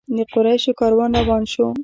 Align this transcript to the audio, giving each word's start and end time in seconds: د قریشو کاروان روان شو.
د 0.15 0.17
قریشو 0.33 0.71
کاروان 0.79 1.11
روان 1.19 1.43
شو. 1.51 1.67